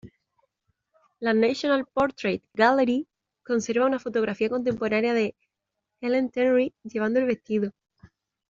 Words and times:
La 1.19 1.31
National 1.35 1.85
Portrait 1.85 2.41
Gallery 2.55 3.07
conserva 3.45 3.85
una 3.85 3.99
fotografía 3.99 4.49
contemporánea 4.49 5.13
de 5.13 5.35
Ellen 5.99 6.31
Terry 6.31 6.73
llevando 6.81 7.19
el 7.19 7.27
vestido. 7.27 7.71